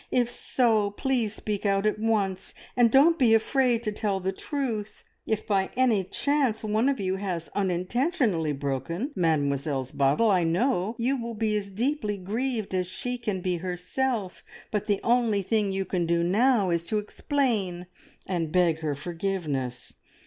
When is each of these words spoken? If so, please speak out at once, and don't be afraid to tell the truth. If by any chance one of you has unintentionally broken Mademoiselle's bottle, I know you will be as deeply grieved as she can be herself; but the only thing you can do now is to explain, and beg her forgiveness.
If 0.09 0.31
so, 0.31 0.89
please 0.89 1.35
speak 1.35 1.63
out 1.63 1.85
at 1.85 1.99
once, 1.99 2.55
and 2.75 2.89
don't 2.89 3.19
be 3.19 3.35
afraid 3.35 3.83
to 3.83 3.91
tell 3.91 4.19
the 4.19 4.31
truth. 4.31 5.03
If 5.27 5.45
by 5.45 5.69
any 5.77 6.03
chance 6.03 6.63
one 6.63 6.89
of 6.89 6.99
you 6.99 7.17
has 7.17 7.51
unintentionally 7.53 8.51
broken 8.51 9.11
Mademoiselle's 9.15 9.91
bottle, 9.91 10.31
I 10.31 10.43
know 10.43 10.95
you 10.97 11.21
will 11.21 11.35
be 11.35 11.55
as 11.55 11.69
deeply 11.69 12.17
grieved 12.17 12.73
as 12.73 12.87
she 12.87 13.19
can 13.19 13.41
be 13.41 13.57
herself; 13.57 14.43
but 14.71 14.87
the 14.87 15.01
only 15.03 15.43
thing 15.43 15.71
you 15.71 15.85
can 15.85 16.07
do 16.07 16.23
now 16.23 16.71
is 16.71 16.83
to 16.85 16.97
explain, 16.97 17.85
and 18.25 18.51
beg 18.51 18.79
her 18.79 18.95
forgiveness. 18.95 19.93